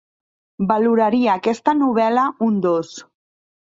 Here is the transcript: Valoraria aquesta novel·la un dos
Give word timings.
Valoraria 0.71 1.37
aquesta 1.37 1.79
novel·la 1.85 2.27
un 2.51 2.61
dos 2.69 3.01